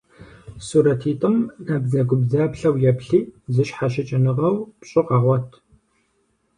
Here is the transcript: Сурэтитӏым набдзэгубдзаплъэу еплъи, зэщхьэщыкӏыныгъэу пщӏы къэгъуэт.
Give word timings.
Сурэтитӏым 0.67 1.35
набдзэгубдзаплъэу 1.67 2.75
еплъи, 2.91 3.21
зэщхьэщыкӏыныгъэу 3.53 4.55
пщӏы 4.79 5.01
къэгъуэт. 5.07 5.47